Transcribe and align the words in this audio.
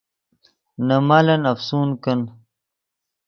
نے 0.85 0.95
مالن 1.07 1.43
افسون 1.53 1.89
کن 2.03 2.19